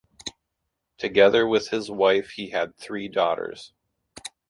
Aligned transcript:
Together 0.97 1.45
with 1.47 1.69
his 1.69 1.91
wife 1.91 2.31
he 2.31 2.49
had 2.49 2.75
three 2.75 3.07
daughters. 3.07 3.71